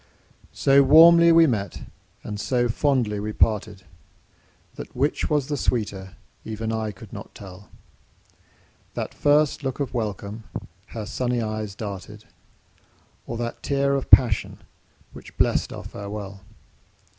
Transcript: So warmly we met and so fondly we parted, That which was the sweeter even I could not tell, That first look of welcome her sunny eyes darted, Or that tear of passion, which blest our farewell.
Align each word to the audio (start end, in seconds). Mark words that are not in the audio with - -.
So 0.55 0.81
warmly 0.81 1.31
we 1.31 1.45
met 1.45 1.83
and 2.23 2.39
so 2.39 2.67
fondly 2.69 3.19
we 3.19 3.33
parted, 3.33 3.83
That 4.73 4.95
which 4.95 5.29
was 5.29 5.45
the 5.45 5.55
sweeter 5.57 6.15
even 6.43 6.71
I 6.73 6.89
could 6.91 7.13
not 7.13 7.35
tell, 7.35 7.69
That 8.95 9.13
first 9.13 9.63
look 9.63 9.79
of 9.79 9.93
welcome 9.93 10.45
her 10.87 11.05
sunny 11.05 11.39
eyes 11.43 11.75
darted, 11.75 12.25
Or 13.27 13.37
that 13.37 13.61
tear 13.61 13.93
of 13.93 14.09
passion, 14.09 14.63
which 15.13 15.37
blest 15.37 15.71
our 15.71 15.83
farewell. 15.83 16.41